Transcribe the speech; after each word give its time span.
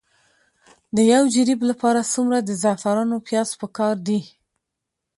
د 0.95 0.97
یو 1.13 1.23
جریب 1.33 1.59
لپاره 1.69 2.09
څومره 2.13 2.37
د 2.41 2.49
زعفرانو 2.61 3.17
پیاز 3.27 3.49
پکار 3.61 3.95
دي؟ 4.07 4.19